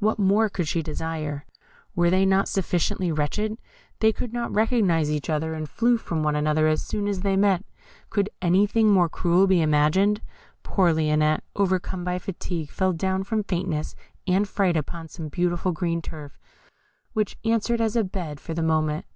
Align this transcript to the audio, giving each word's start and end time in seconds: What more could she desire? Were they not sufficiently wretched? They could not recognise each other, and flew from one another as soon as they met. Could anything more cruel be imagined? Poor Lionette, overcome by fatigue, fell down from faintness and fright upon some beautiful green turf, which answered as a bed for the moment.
What 0.00 0.18
more 0.18 0.50
could 0.50 0.68
she 0.68 0.82
desire? 0.82 1.46
Were 1.96 2.10
they 2.10 2.26
not 2.26 2.46
sufficiently 2.46 3.10
wretched? 3.10 3.56
They 4.00 4.12
could 4.12 4.30
not 4.30 4.52
recognise 4.52 5.10
each 5.10 5.30
other, 5.30 5.54
and 5.54 5.66
flew 5.66 5.96
from 5.96 6.22
one 6.22 6.36
another 6.36 6.66
as 6.68 6.84
soon 6.84 7.08
as 7.08 7.20
they 7.22 7.36
met. 7.38 7.64
Could 8.10 8.28
anything 8.42 8.90
more 8.92 9.08
cruel 9.08 9.46
be 9.46 9.62
imagined? 9.62 10.20
Poor 10.62 10.92
Lionette, 10.92 11.40
overcome 11.56 12.04
by 12.04 12.18
fatigue, 12.18 12.68
fell 12.68 12.92
down 12.92 13.24
from 13.24 13.44
faintness 13.44 13.96
and 14.26 14.46
fright 14.46 14.76
upon 14.76 15.08
some 15.08 15.28
beautiful 15.28 15.72
green 15.72 16.02
turf, 16.02 16.38
which 17.14 17.38
answered 17.42 17.80
as 17.80 17.96
a 17.96 18.04
bed 18.04 18.40
for 18.40 18.52
the 18.52 18.62
moment. 18.62 19.06